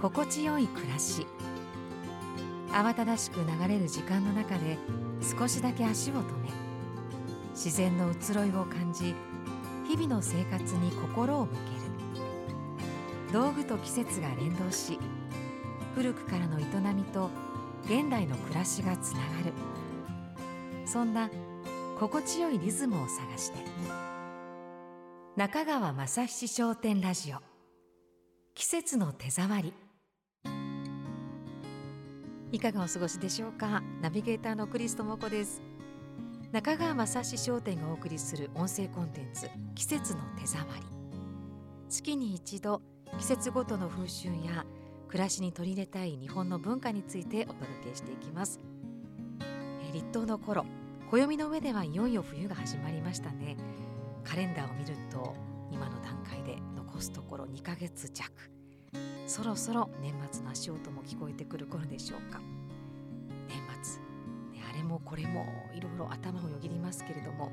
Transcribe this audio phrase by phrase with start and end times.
[0.00, 1.26] 心地よい暮らし。
[2.70, 4.78] 慌ただしく流れる時間の中で
[5.22, 6.50] 少しだけ足を止め
[7.52, 9.14] 自然の移ろいを感じ
[9.88, 13.32] 日々の生活に心を向ける。
[13.32, 14.98] 道具と季節が連動し
[15.94, 17.30] 古くからの営みと
[17.84, 19.52] 現代の暮らしがつながる。
[20.86, 21.30] そんな
[21.98, 23.58] 心地よいリズムを探して。
[25.36, 27.38] 中川正七商店ラジオ。
[28.54, 29.87] 季節の手触り。
[32.50, 33.82] いかがお過ごしでしょうか？
[34.00, 35.60] ナビゲーターのクリストモコです。
[36.50, 40.82] 中川正史商店がお送りする音声コンテンツ季節の手触り。
[41.90, 42.80] 月に一度
[43.18, 44.64] 季節ごとの風習や
[45.08, 48.60] 暮らしに取り入れたい日本の文化についてお届けしていきます。
[49.92, 50.64] 立冬の頃
[51.10, 53.58] 暦の上ではいよいよ冬が始まりましたね。
[54.24, 55.36] カレンダーを見ると
[55.70, 58.32] 今の段階で残すところ2ヶ月弱。
[59.26, 62.40] そろそろ年末の足音も聞こえてくる頃でしょうか。
[63.48, 64.00] 年末、
[64.52, 67.50] ね、あれもこれもいろいろ頭をよぎりますけれども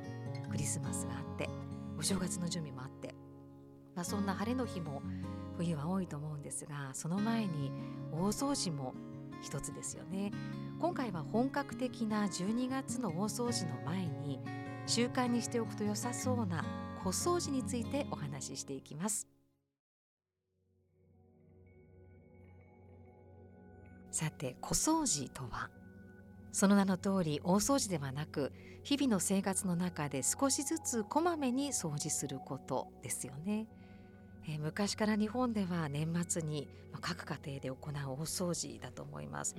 [0.50, 1.50] クリスマスがあって
[1.98, 3.16] お正月の準備もあって、
[3.96, 5.02] まあ、そんな晴れの日も
[5.58, 7.72] 冬は多いと思うんですがその前に
[8.12, 8.94] 大掃除も
[9.42, 10.32] 一つですよね。
[10.80, 14.40] 今回は本格的な12月の大掃除の前に
[14.88, 16.66] 習慣にしておくと良さそうな
[17.04, 19.35] 小掃除についてお話ししていきます。
[24.16, 25.70] さて小掃除とは？
[26.54, 33.68] その名の通り大掃除ではなく日々の生活の中で少しずつこまめに掃除することですよね。
[34.48, 36.70] え昔から日本では年末に
[37.02, 37.78] 各家庭で行う
[38.22, 39.58] 大掃除だと思います。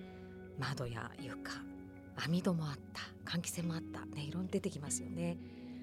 [0.59, 1.37] 窓や床
[2.25, 5.37] 網戸もあった換気扇もあったねいろん出てきますよね、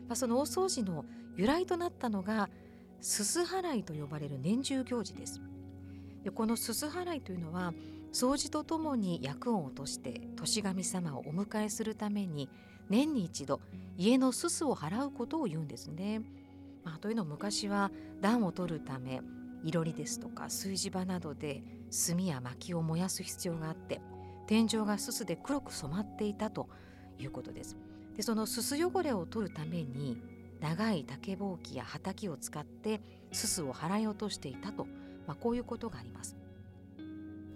[0.08, 1.06] まあ、その大掃除の
[1.38, 2.50] 由来となったのが
[3.02, 5.40] すす払いと呼ばれる年中行事です。
[6.24, 7.72] でこのすす払いというのは
[8.14, 12.48] 掃除とともに厄を落として年神様をお迎えするために
[12.88, 13.60] 年に一度
[13.98, 16.22] 家のすすを払うことを言うんですね。
[16.84, 17.92] まあ、というのも昔は
[18.22, 19.22] 暖を取るため
[19.64, 21.64] いろりですとか炊事場などで
[22.08, 24.02] 炭や薪を燃やす必要があって
[24.46, 26.70] 天井がすすで黒く染まっていたと
[27.18, 27.78] いうことです。
[28.16, 30.22] でそのすす汚れを取るために
[30.60, 33.02] 長い竹ぼうきや畑を使って
[33.32, 34.86] すすを払い落としていたと、
[35.26, 36.36] まあ、こういうことがあります。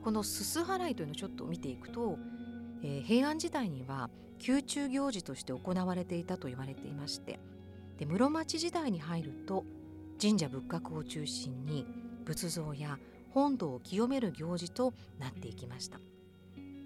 [0.07, 2.18] このすす払いというのをちょっと見ていくと、
[2.81, 4.09] えー、平安時代には
[4.40, 7.41] 宮中行事として行われていたと言われていまして
[7.97, 9.66] で室町時代に入ると
[10.18, 11.85] 神社仏閣を中心に
[12.23, 12.97] 仏像や
[13.31, 16.00] 本堂を清める行事となっていきました。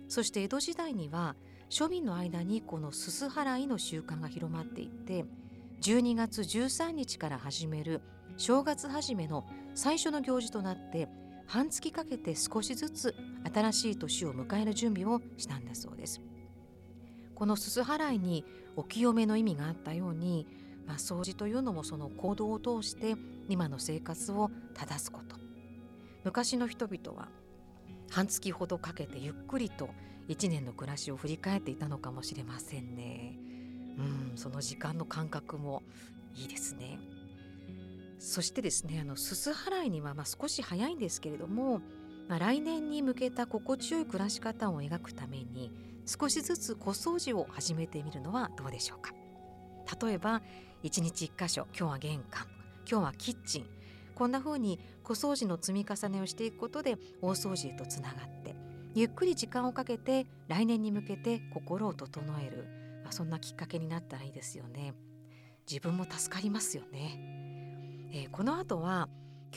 [0.07, 1.35] そして江戸時代には
[1.69, 5.25] 庶民の間にこのすす払いの習慣が広まっていて
[5.83, 8.01] 12月13日から始める
[8.37, 9.45] 正月始めの
[9.75, 11.07] 最初の行事となって
[11.47, 13.15] 半月かけて少しずつ
[13.53, 16.21] 新しい年を迎える準備をしたんだそうです。
[17.35, 20.47] このすす払いにお清めの意味があったように
[20.91, 23.15] まあ、掃除というのもその行動を通して
[23.47, 25.37] 今の生活を正すこと
[26.23, 27.29] 昔の人々は
[28.09, 29.89] 半月ほどかけてゆっくりと
[30.27, 33.37] 一年の暮らしを振り返っていたのかもしれませんね。
[33.97, 35.81] うんその時間の感覚も
[36.35, 36.99] いいですね。
[38.21, 41.81] そしてですねあのすす払いにはま少し早いんですけれども、
[42.29, 45.71] まあ、来年に向けた心地よい暮らし方を描くために
[46.05, 49.11] 少しずつ小掃除を始めてみるのはどうでしょうか。
[50.05, 50.43] 例えば
[50.83, 52.45] 1日1箇所今日は玄関
[52.89, 53.65] 今日はキッチン
[54.13, 58.55] こんな風に小掃除の積み重ねをしていくことで大掃除へとつながって
[58.93, 62.67] ゆっくり時間をかけて来年に向けて心を整える、
[63.03, 64.93] まあ、そんなきっかけになったらいいですよね。
[65.69, 67.40] 自分も助かりますよね、
[68.13, 69.07] えー、この後は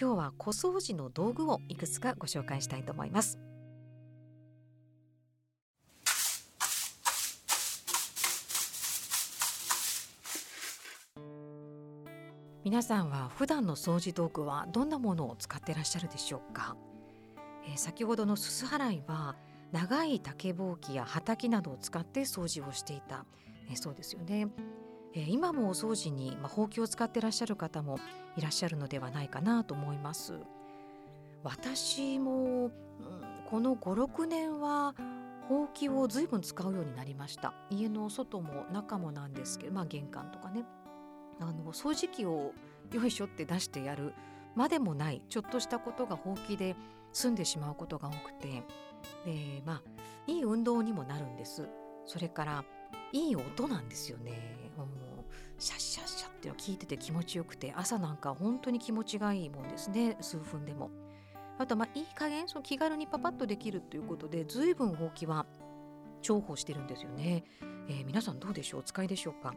[0.00, 3.38] 今日は小掃除の道具をいくつかご紹介したいと思います。
[12.64, 16.76] 皆さんは普段の掃除道具はどんなものを使っていらっしゃるでしょうか、
[17.68, 19.36] えー、先ほどのすす払いは
[19.70, 23.26] 長い竹ぼうきや畑などを使って掃除をしていた、
[23.68, 24.48] えー、そうですよね、
[25.16, 27.98] え、今もお掃除に、まあ、ほうきを使ってらっしゃる方も
[28.36, 30.34] いらっしゃるのではないかなと思います。
[31.44, 32.70] 私も、うん、
[33.46, 34.94] この56年は
[35.48, 37.54] ほうきを随分使うようになりました。
[37.70, 40.64] 家の外も中もなんですけどまあ玄関とかね。
[41.40, 42.52] あの掃除機を
[42.92, 44.14] よいしょって出してやる
[44.54, 46.76] までもないちょっとしたことがほうきで
[47.12, 48.62] 済んでしまうことが多くて。
[49.24, 49.82] でまあ
[50.26, 51.68] いい運動にもなるんです。
[52.06, 52.64] それから
[53.12, 54.70] いい音なんですよね。
[54.76, 55.03] もう
[55.58, 60.90] シャッシャッシャッっていうの聞いてて気持ちよくて朝なんか本当に気持ちがいいもんですね数分でも。
[61.58, 65.46] あとまあいい加減その気軽にパパッとできるということで随分ほうきは
[66.22, 67.44] 重宝してるんですよね、
[67.88, 68.80] えー、皆さんどうでしょう？
[68.80, 69.54] お使いでしょうか？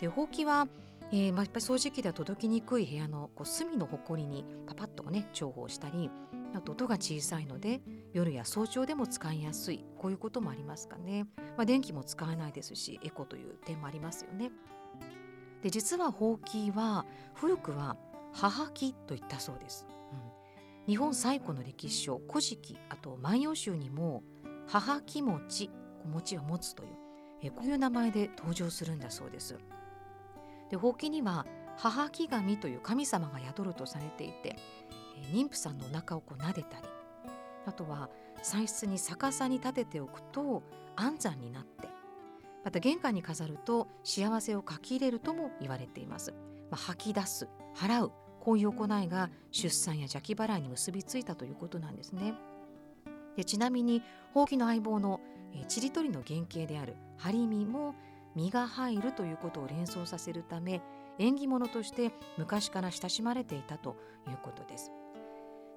[0.00, 0.66] でほうきは
[1.14, 6.10] えーまあ、やっぱり掃除機では届きにくい部屋のこう隅のほこりにパパッとね重宝したり
[6.54, 7.82] あと音が小さいので
[8.14, 9.84] 夜や早朝でも使いやすい。
[9.98, 11.26] こういうこともありますかね、
[11.58, 14.50] まあ、電気も使わないですしエコという点もありますよね。
[15.62, 17.96] で実はほうきは古くは
[18.32, 24.22] 母木と言ったそうです、うん、日本最古の歴史書古事記あと万葉集にも
[24.66, 25.70] 母木餅
[26.04, 27.02] 餅を持つという
[27.42, 29.58] えこういう名前で登場するんだそうです。
[30.70, 31.44] でほうきには
[31.76, 34.56] 母木神という神様が宿るとされていて
[35.32, 36.84] 妊婦さんのお腹をこう撫でたり
[37.66, 38.08] あとは
[38.42, 40.62] 産室に逆さに立てておくと
[40.96, 41.88] 安産になって
[42.64, 46.32] また玄関に飾ると幸せを書き入れるとも言われています、
[46.70, 52.34] まあ、吐き出す払うこういう行いが出産や邪気払いに結びついたということなんですね
[53.36, 54.02] でちなみに
[54.34, 55.20] ほうきの相棒の
[55.68, 57.94] ちりとりの原型であるハリミも
[58.34, 60.82] 身が入るということを連想させるため
[61.18, 63.96] 縁起物として昔から親しまれていたと
[64.28, 64.90] いうことです。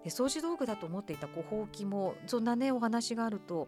[0.04, 3.68] で掃除道具だと思っていたこうほうきもそんなねお話があると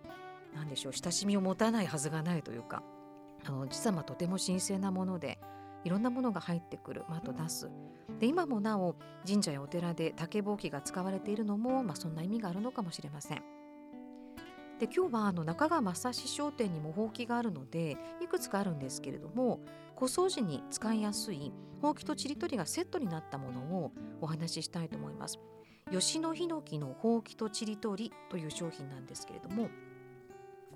[0.55, 2.83] 何でしょう親しみを持たないはずがないというか
[3.47, 5.39] あの実はまあとても神聖なもので
[5.85, 7.69] いろんなものが入ってくる、まあ、あと出す
[8.19, 8.95] で今もなお
[9.25, 13.43] 神社やお寺で竹ぼうきが使われているのも、まあ、そんな意味があるのかもしれません。
[14.79, 19.59] で今日はあの中川正史商店にもほうきがあるのでいくつかあるんですけれども
[19.95, 21.51] 小掃除に使いやすい
[21.81, 23.91] ほうきとちりとりがセットになったものを
[24.21, 25.39] お話ししたいと思います。
[25.89, 29.69] 吉野ヒノキのほうきとちりとりという商品なんですけれども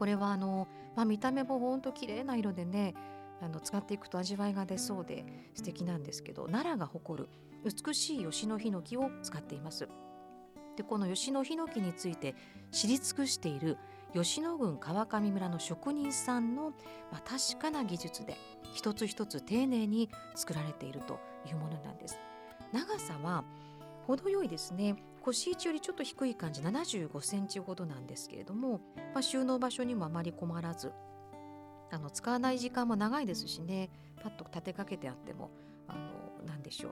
[0.01, 2.95] これはあの、まあ、見た目もほんと綺麗な色でね
[3.39, 7.29] あの使っていくと味わいが出そうで素敵なんですけど奈良が誇る
[7.63, 9.87] 美しい吉野ヒノキを使っています。
[10.75, 12.33] でこの吉野ヒノキについて
[12.71, 13.77] 知り尽くしている
[14.15, 16.71] 吉野郡川上村の職人さんの、
[17.11, 18.37] まあ、確かな技術で
[18.73, 22.17] 一つ一つ丁寧に作られているというものなんです。
[22.73, 23.43] 長さは
[24.07, 28.81] 程よいですね腰位置よりちょっと低い感じ75センチほどなんですけれども、
[29.13, 30.91] まあ、収納場所にもあまり困らず
[31.91, 33.89] あの使わない時間も長いですしね
[34.23, 35.51] パッと立てかけてあっても
[35.87, 35.99] あの
[36.45, 36.91] 何でしょう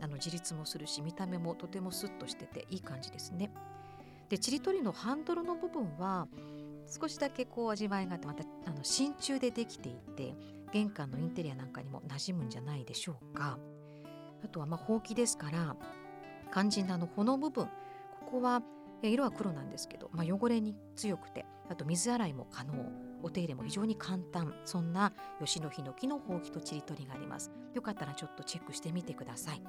[0.00, 3.50] あの自立もするし見た目もとてもスッとしてていい感じですね。
[4.28, 6.28] でちりとりのハンドルの部分は
[6.86, 10.34] 少しだけこう味わいがあってまたあの真鍮でできていて
[10.72, 13.58] 玄関のインテリアなんかにも馴染むんじゃないでしょうか
[14.44, 15.76] あとはまあほうきですから
[16.52, 17.66] 肝心なの穂の部分。
[17.66, 18.62] ここは
[19.02, 22.72] 色は黒なんですけど、まあ、汚れに強くてあと水洗いも可能。
[23.20, 24.54] お手入れも非常に簡単。
[24.64, 27.50] そんな吉野ヒノキのほうきとちりとりがあります。
[27.74, 29.62] よかったらちょっとチェックしてみてください。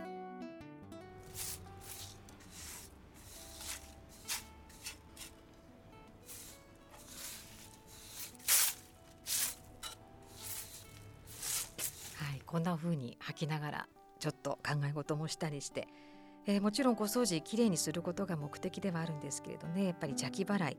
[12.45, 13.87] こんな風に吐きながら
[14.19, 15.87] ちょっと考え事もしたりして、
[16.45, 19.85] えー、もちろん小掃除きれいにすることが目的ではあるんですけれどね。
[19.85, 20.77] やっぱり邪気払い。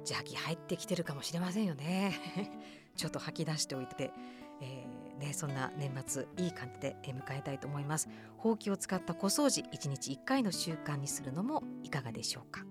[0.00, 2.14] 邪気入ってきてるかもしれませんよね。
[2.96, 4.12] ちょっと吐き出しておいて、
[4.60, 8.08] えー、ね、そんな年末いい感じで迎えたいと思います。
[8.36, 12.64] ほうきを使った小掃除1日1回の習慣にするのもいかがでしょうか？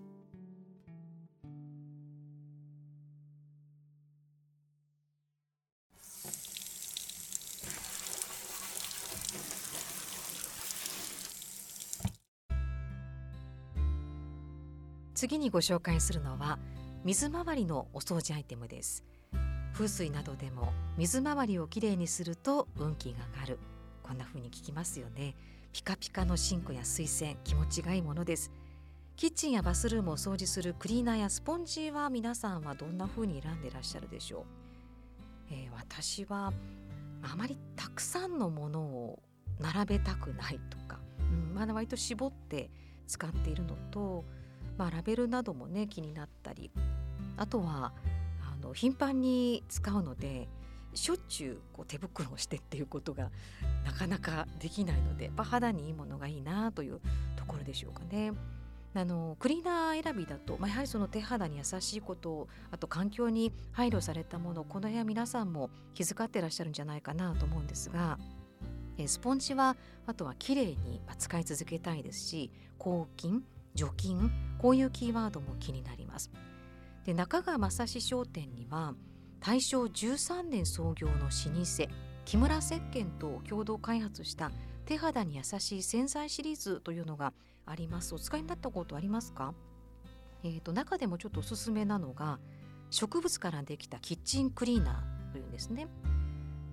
[15.27, 16.59] 次にご紹介するのは
[17.03, 19.03] 水回りのお掃除アイテムです。
[19.73, 23.59] 風水などでも水回りをきれいにすると運気が上がる。
[24.03, 25.35] こんな風に聞きますよね。
[25.73, 28.51] ピカピカのシンクや水栓気持ちがいいものです。
[29.15, 34.43] キッチンやバスルームを掃除するクリーナーやスポンジは皆さんはどんな風に選んでいらっしゃるでしょう、
[35.49, 36.53] えー、私は
[37.23, 39.23] あまりたくさんのものを
[39.59, 42.69] 並べたくないとか、うん、まだ割と絞って
[43.07, 44.23] 使っているのと
[44.77, 46.71] まあ、ラベルなどもね気になったり
[47.37, 47.93] あとは
[48.41, 50.47] あの頻繁に使うので
[50.93, 53.29] しょっちゅうこう手袋をしてっていうことが
[53.83, 57.01] なかなかできないので、まあ、肌にいいものがいいなという
[57.35, 58.33] ところでしょうかね。
[58.97, 68.17] あのクリーナー選びだと、まあ、やはりその手肌に優しいことあと環境に配慮されたものこの部屋皆さんも気遣ってらっしゃるんじゃないかなと思うんですが
[69.05, 69.75] スポンジは
[70.07, 73.43] あとはきれいに使い続けたいですし抗菌
[73.75, 76.31] 除菌こういうキーワードも気になります。
[77.03, 78.95] で中川正史商店には
[79.39, 81.87] 大正13年創業の老舗
[82.25, 84.51] 木村石鹸と共同開発した
[84.85, 87.33] 手肌に優しい洗剤シリーズというのが
[87.65, 88.15] あります。
[88.15, 89.53] お使いになったことありますか？
[90.43, 92.39] えーと、中でもちょっとおすすめなのが
[92.91, 95.87] 植物からできたキッチンクリーナーというんですね。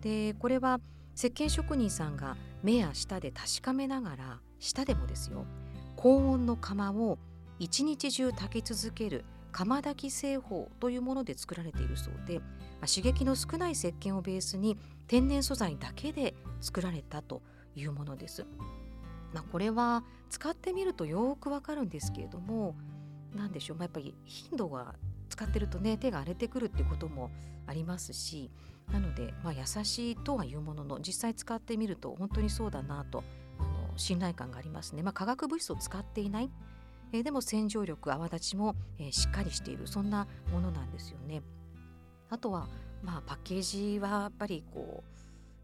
[0.00, 0.80] でこれは
[1.14, 5.44] 石鹸職人さんが目や舌で確かめながら舌でもですよ。
[6.02, 7.16] 高温の釜を
[7.61, 12.44] 一日中炊き続ける釜炊き製法というもので作られているそうで、ま
[12.82, 17.40] あ、刺激の少ない石鹸をベースに天然素材だけで作られたと
[17.76, 18.44] いうものです。
[19.32, 22.75] まあ、これは使ってみるとよくわかるんですけれども
[23.32, 24.97] 何でしょう、まあ、やっぱり頻度が
[25.28, 27.30] 使ってるとね手が荒れてくるってことも
[27.68, 28.50] ありますし
[28.92, 33.23] なので、まあ、優しいとはいうものの実際使ってみると本当にそうだなと
[33.96, 35.02] 信頼感がありますね。
[35.02, 36.50] まあ、化学物質を使っていない
[37.12, 41.42] えー、でも洗浄力泡立ちも、えー、しっかりしているそんなものなんですよね。
[42.30, 42.68] あとは、
[43.02, 45.04] まあ、パッケージはやっぱりこ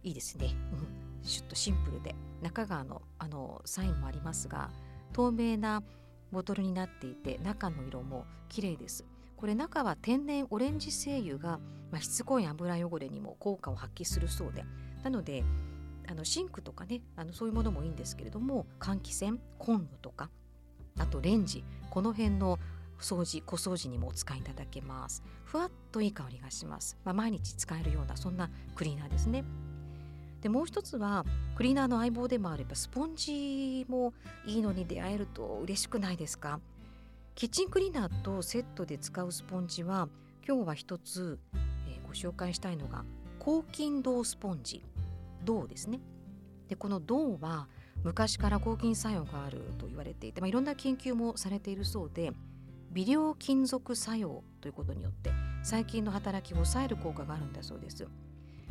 [0.04, 4.70] ういいですね、うん、シュッとシンプルで中側のあのサインもありますが
[5.14, 5.82] 透明な
[6.30, 9.06] ボトルになっていて中の色も綺麗です。
[9.36, 11.60] これ中は天然オレンジ精油が、
[11.92, 14.64] まあ、しつこい油汚れにも効果を発揮するそうで
[15.04, 15.44] なので
[16.10, 20.30] あのシンクとかねあのそういうものもいいんですけれども換気扇コンロとか
[20.98, 22.58] あとレンジこの辺の
[22.98, 25.22] 掃除小掃除にもお使いいただけます。
[25.44, 29.44] ふわっといい香りがします、まあ、毎日使えるようなそんなクリーナーですね。
[30.40, 31.24] でもう一つは
[31.56, 34.12] クリーナーの相棒でもあるスポンジも
[34.46, 36.60] いいのに出会えると嬉しくないですか？
[37.34, 40.08] キッチンクリーナーとセットで使うスポンジは
[40.46, 41.38] 今日は一つ、
[41.86, 43.04] えー、ご紹介したいのが
[43.38, 44.84] 抗菌銅スポンジ。
[45.44, 46.00] 銅ですね
[46.68, 47.68] でこの銅は
[48.04, 52.32] 昔から抗菌作用があると言われていて、まあ、いろんな研究もされているそうで
[52.92, 55.30] 微量金属作用ということによって
[55.62, 58.06] 細菌の働きを抑える効果があるんだそうです。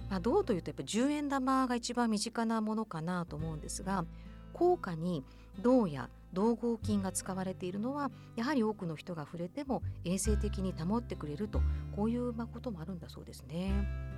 [0.09, 4.05] まあ、銅というとやっぱ10円玉が一番身近なものかなと思うんですが
[4.53, 5.25] 効果に
[5.61, 11.61] 銅や銅合金が使われているのはやはり多くの人が触れても衛生的に保ってくれると
[11.95, 14.16] こういうこともあるんだそうですね。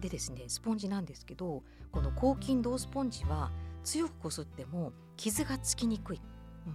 [0.00, 3.50] でですねスポンジなんですけどこの抗菌銅スポンジは
[3.84, 6.20] 強くこすっても傷がつきにくい、
[6.66, 6.74] うん、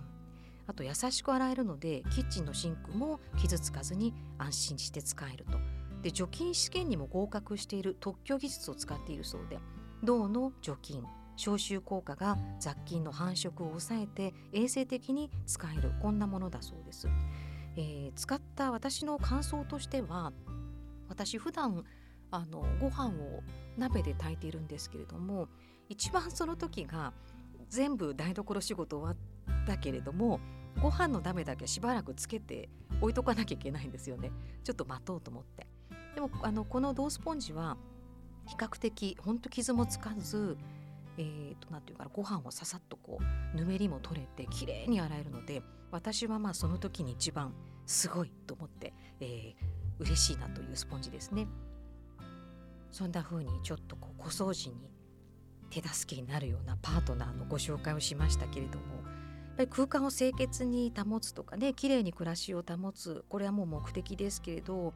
[0.68, 5.58] あと優しく洗えるのでキッチンのシンクも傷つかずに安心して使えると。
[6.02, 9.58] で除菌試験にも合格している特許技術を使っているそうで
[10.04, 11.04] 銅の除菌
[11.36, 17.08] 消臭効果が雑菌の繁殖を抑えて衛生的に使えるこんなものだそうです、
[17.76, 20.32] えー、使った私の感想としては
[21.10, 21.84] 私普段
[22.36, 23.44] あのご飯を
[23.78, 25.48] 鍋で炊いているんですけれども
[25.90, 27.14] 一番その時が
[27.70, 30.40] 全部台所仕事終わったけれども
[30.82, 32.70] ご飯の鍋だけしばらくつけて
[33.02, 34.32] 置いとかなきゃいけないんですよね
[34.64, 35.68] ちょっと待とうと思って
[36.16, 37.78] でもあのこの銅スポンジは
[38.48, 40.58] 比較的ほんと傷もつかず
[41.18, 43.20] えーと、なていうかなご飯をささっとこ
[43.54, 45.62] うぬめりも取れてきれいに洗えるので
[45.92, 47.54] 私はまあその時に一番
[47.86, 51.48] すごいと思って、えー、嬉しいなというスポンジですね。
[52.96, 54.90] そんな風にちょっとこう小掃除に
[55.70, 64.94] 手助けになるようなパートナーのご紹介をしましたけれどもやっぱり空間を清潔に保つとかね綺麗に暮らしを保つこれはもう目的ですけれど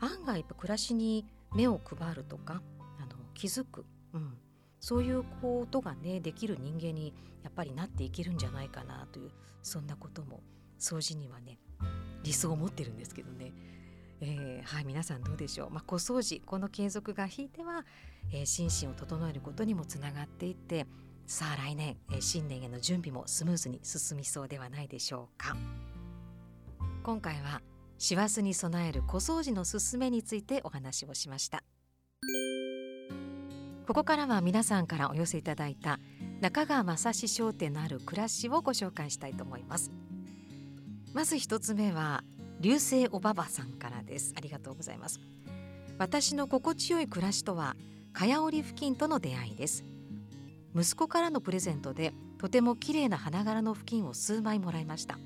[0.00, 2.62] 案外やっぱ暮らしに目を配るとか
[2.98, 4.38] あの気づく、うん、
[4.80, 9.30] そういうことがねできる人間にやっぱりなっていけるんじゃないかなという
[9.62, 10.40] そんなことも
[10.80, 11.58] 掃除にはね
[12.22, 13.52] 理想を持ってるんですけどね。
[14.20, 17.84] えー、はい皆さんどうでしょう、まあ、小掃除この継続がひいては、
[18.32, 20.86] えー、心身を整えることにもつながっていって
[21.26, 25.56] さあ来年、えー、新年への準備もスムーズに進みそうではないでしょうか。
[27.02, 27.62] 今回は
[27.98, 31.64] 師走に備える小掃除のすすめについてお話をしました。
[33.86, 35.98] ここからは皆さんからお寄せいただいた
[36.42, 39.90] 中川正史商店のある暮らしをご紹介したいと思います。
[41.14, 42.22] まず一つ目は
[42.60, 44.34] 流星おばばさんからです。
[44.36, 45.20] ありがとうございます。
[45.98, 47.76] 私の心地よい暮らしとは
[48.12, 49.84] かやおり付近との出会いです。
[50.74, 55.18] 息子からのプレゼントでとても綺麗な花柄の布巾を数枚もらいました。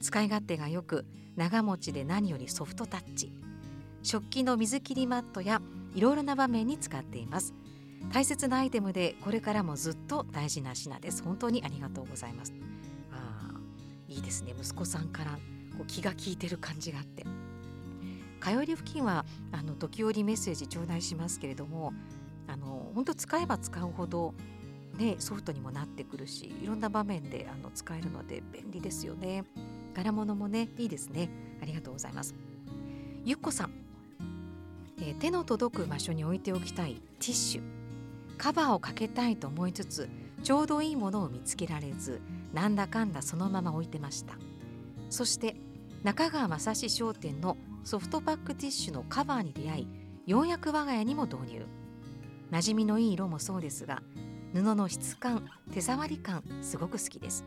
[0.00, 1.04] 使い勝手が良く
[1.36, 3.32] 長持ちで何よりソフトタッチ。
[4.02, 5.60] 食器の水切りマットや
[5.94, 7.54] いろいろな場面に使っています。
[8.12, 11.22] 大切なアイテムでこれからもずっと大事な品です。
[11.22, 12.54] 本当にありがとうございます。
[13.12, 13.58] あ
[14.08, 14.54] いいですね。
[14.58, 15.38] 息子さんから
[15.78, 17.24] こう気が利いてる感じがあって。
[18.40, 21.92] 通いり付近はあの時折メッセージ頂戴しますけれども
[22.46, 24.32] あの本当使えば使うほど、
[24.96, 29.44] ね、ソフトにもなってくるしいろんな場面であの使えるので便利ですよね。
[29.94, 31.28] 柄物もねいいですね。
[31.60, 32.34] ありがとうございます。
[33.24, 33.72] ゆっこさん、
[35.00, 37.62] えー、手の届く場所に置いておきたいティッシュ。
[38.38, 40.08] カバーをかけたいと思いつつ
[40.44, 42.20] ちょうどいいものを見つけられず
[42.52, 44.34] なんだかんだそのまま置いてました。
[45.10, 45.56] そして
[46.04, 49.88] 中川政七商店のソフトパックティッシュのカバーに出会い
[50.26, 51.66] ようやく我が家にも導入。
[52.50, 54.02] 馴染みのいい色もそうですが
[54.54, 57.44] 布の質感手触り感すごく好きです。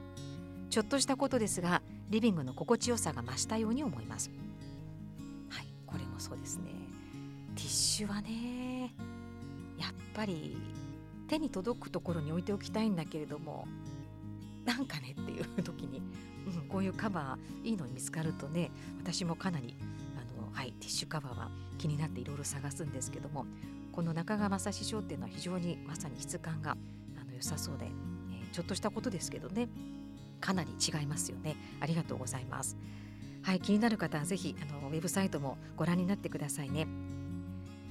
[0.70, 4.32] ちょっとしたことですがリビングの心地よさが増したように思います。
[5.50, 6.72] はいこれもそうですね。
[7.56, 8.94] ティッシュはね
[9.80, 10.58] やっぱり
[11.28, 13.66] 手に届くところに置いておきたいんだけれども
[14.66, 16.02] なんかねっていう時に、
[16.46, 19.76] うん、こういうカバーいいのに見つかるとね私もかなり
[20.16, 23.46] あの、はい、ティッシュカバーは気になっていろいろ探すんですけども
[23.92, 26.72] この中川正史商店のは非常にまさに質感が
[27.20, 29.68] あの良さそうで、えー、ちょっとしたことですけどね
[30.40, 31.56] かなり違いますよね。
[31.80, 32.76] ありがとうございます。
[33.44, 36.88] はい気になる方はぜひあのウェブサイトもご覧になってくださいね。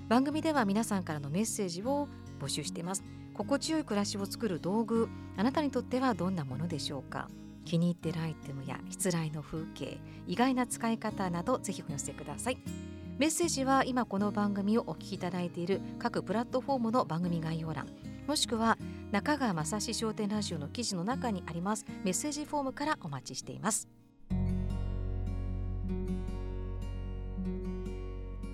[0.09, 2.09] 番組では皆さんからのメッセージを
[2.41, 3.05] 募集しています。
[3.35, 7.29] 心地よい暮らしを作る道具あなたにとってはどんなものでしょうか？
[7.65, 12.59] 気に入っているアイテムや失礼の風景意外な使い方などぜひお寄せください。
[13.19, 17.87] メッセージは今この番組をお聞きいただいている各プラットフォームの番組概要欄
[18.27, 18.79] もしくは
[19.13, 23.89] 中川雅史商店ラジオの記事の中にありますメッセージフォームからお待ちしています。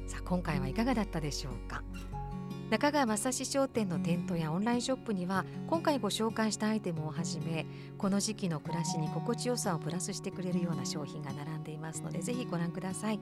[0.08, 1.84] さあ今回はいかがだったでしょうか？
[2.70, 7.64] 中川雅史商店の店頭やオンラインショップには今回ご紹介したアイテムをはじめ
[7.96, 13.20] この時期の暮らしに心地よさをプラスしてくれるような商品が並んでいますのでぜひご覧ください。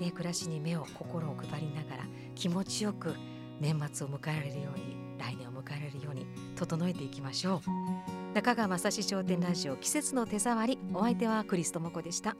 [0.00, 3.14] ね、暮らしに目を心を配りながら気持ちよく
[3.60, 12.36] 年末を迎えられるように来年を迎えられるように整えていきましょう中川雅史商店ラジオ季節の手触りお相手はクリストモコでした。